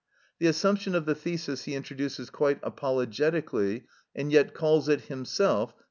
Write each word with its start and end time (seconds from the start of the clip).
The 0.39 0.47
assumption 0.47 0.95
of 0.95 1.05
the 1.05 1.13
thesis 1.13 1.65
he 1.65 1.75
introduces 1.75 2.31
quite 2.31 2.59
apologetically, 2.63 3.83
and 4.15 4.31
yet 4.31 4.55
calls 4.55 4.89
it 4.89 5.01
himself 5.01 5.75
(p. 5.75 5.79